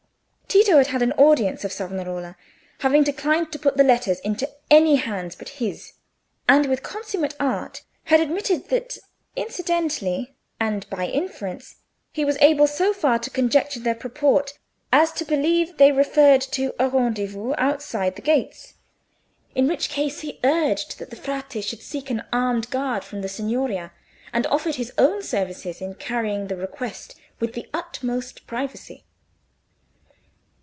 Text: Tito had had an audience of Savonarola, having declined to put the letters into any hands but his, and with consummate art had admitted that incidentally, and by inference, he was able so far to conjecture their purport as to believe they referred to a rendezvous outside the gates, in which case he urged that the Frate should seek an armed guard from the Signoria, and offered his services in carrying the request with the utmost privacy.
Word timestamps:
Tito 0.61 0.79
had 0.79 0.87
had 0.87 1.01
an 1.01 1.13
audience 1.13 1.63
of 1.63 1.71
Savonarola, 1.71 2.35
having 2.79 3.03
declined 3.03 3.53
to 3.53 3.59
put 3.59 3.77
the 3.77 3.85
letters 3.85 4.19
into 4.19 4.49
any 4.69 4.97
hands 4.97 5.33
but 5.33 5.47
his, 5.47 5.93
and 6.45 6.65
with 6.65 6.83
consummate 6.83 7.33
art 7.39 7.83
had 8.03 8.19
admitted 8.19 8.67
that 8.67 8.97
incidentally, 9.37 10.35
and 10.59 10.89
by 10.89 11.07
inference, 11.07 11.75
he 12.11 12.25
was 12.25 12.37
able 12.41 12.67
so 12.67 12.91
far 12.91 13.17
to 13.19 13.29
conjecture 13.29 13.79
their 13.79 13.95
purport 13.95 14.59
as 14.91 15.13
to 15.13 15.23
believe 15.23 15.77
they 15.77 15.93
referred 15.93 16.41
to 16.41 16.73
a 16.77 16.89
rendezvous 16.89 17.53
outside 17.57 18.17
the 18.17 18.21
gates, 18.21 18.73
in 19.55 19.69
which 19.69 19.87
case 19.87 20.19
he 20.19 20.41
urged 20.43 20.99
that 20.99 21.09
the 21.11 21.15
Frate 21.15 21.63
should 21.63 21.81
seek 21.81 22.09
an 22.09 22.23
armed 22.33 22.69
guard 22.69 23.05
from 23.05 23.21
the 23.21 23.29
Signoria, 23.29 23.93
and 24.33 24.45
offered 24.47 24.75
his 24.75 24.91
services 25.21 25.79
in 25.79 25.95
carrying 25.95 26.47
the 26.47 26.57
request 26.57 27.15
with 27.39 27.53
the 27.53 27.69
utmost 27.73 28.45
privacy. 28.47 29.05